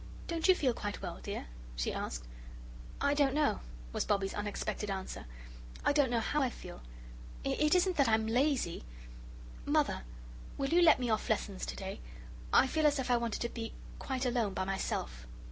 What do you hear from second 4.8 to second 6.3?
answer. "I don't know